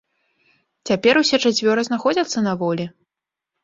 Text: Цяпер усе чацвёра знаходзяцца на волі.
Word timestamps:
Цяпер 0.91 1.21
усе 1.23 1.41
чацвёра 1.45 1.81
знаходзяцца 1.91 2.47
на 2.51 2.59
волі. 2.67 2.85